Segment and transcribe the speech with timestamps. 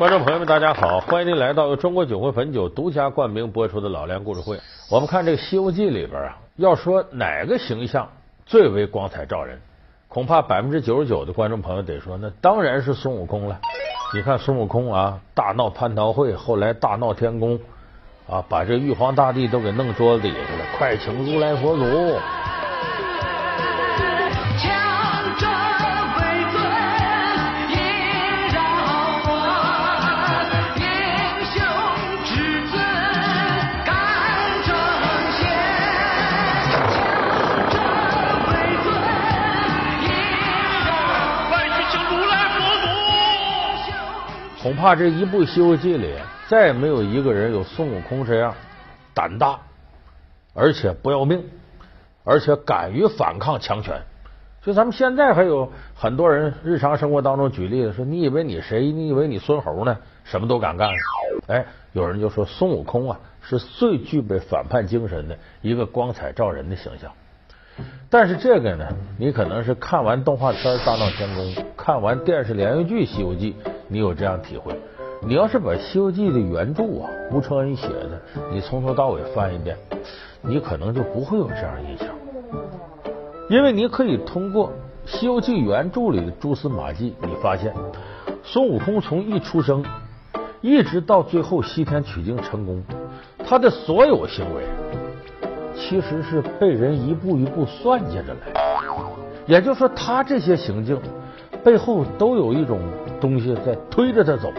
[0.00, 4.58] 观众朋友们，大家好，欢迎您来到由中国酒会汾酒独家冠名播出的老梁故事会。
[4.90, 8.08] 我们看这个《西游记》里边啊，要说哪个形象
[8.46, 9.60] 最为光彩照人，
[10.08, 13.60] 恐怕百分之九十九的观众朋友得说，那当然是孙悟空了。
[14.14, 17.60] 你看孙悟空啊，大闹蟠桃会，后来大闹天宫
[18.26, 21.84] 啊，把这玉皇大帝都给弄桌子底下了，快请如来佛祖。
[44.62, 46.14] 恐怕这一部《西游记》里，
[46.48, 48.54] 再也没有一个人有孙悟空这样
[49.14, 49.58] 胆大，
[50.52, 51.42] 而且不要命，
[52.24, 54.02] 而且敢于反抗强权。
[54.62, 58.92] 就咱们现在还有很多人日常生活当中举例子说：“你以为你谁？
[58.92, 59.96] 你以为你孙猴呢？
[60.24, 60.90] 什么都敢干。”
[61.48, 67.10] 哎，有人就说孙悟空啊，是最具备反叛精神的一个光彩照人的形象。
[68.10, 71.46] 但是这个呢，你可能是看完动画片《大闹天宫》，
[71.78, 73.56] 看完电视连续剧《西游记》，
[73.90, 74.72] 你有这样体会。
[75.22, 79.76] 你要是把《西游记》的原著啊，吴承恩写的，你从头到尾翻一遍，
[80.40, 82.08] 你可能就不会有这样印象，
[83.50, 84.68] 因为你可以通过
[85.04, 87.74] 《西游记》原著里的蛛丝马迹，你发现
[88.42, 89.84] 孙悟空从一出生
[90.62, 92.82] 一直到最后西天取经成功，
[93.44, 94.62] 他的所有行为。
[95.76, 98.52] 其实是被人一步一步算计着来，
[99.46, 101.00] 也就是说，他这些行径
[101.64, 102.80] 背后都有一种
[103.20, 104.52] 东西在推着他走。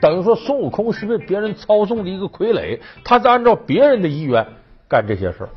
[0.00, 4.46] 等于说，孙悟空是被别人操纵的一个傀儡，他在按照别人的意愿
[4.88, 5.48] 干这些事儿。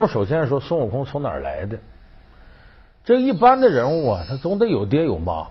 [0.00, 1.78] 我首先说，孙悟空从哪儿来的？
[3.04, 5.46] 这一般的人物啊，他总得有爹有妈，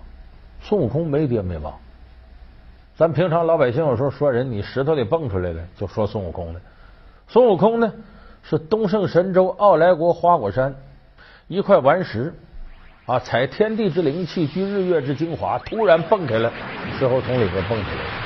[0.62, 1.72] 孙悟空没爹没妈。
[2.96, 6.60] 咱平常老百姓有时候说人，你石头里蹦出来的，就说孙悟空的。
[7.28, 7.94] 孙悟空呢，
[8.42, 10.76] 是东胜神州傲来国花果山
[11.48, 12.34] 一块顽石
[13.06, 16.50] 啊，采天地之灵气，聚日月之精华，突然蹦开了，
[16.98, 18.24] 石头从里边蹦出来。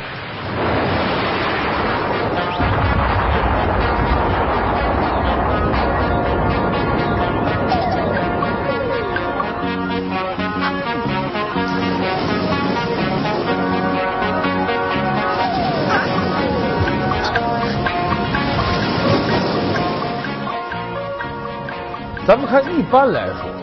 [22.27, 23.56] 咱们看，一般来说，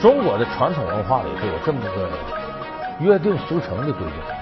[0.00, 2.08] 中国的传统文化里头有这么个
[3.00, 4.34] 约定俗成的规定，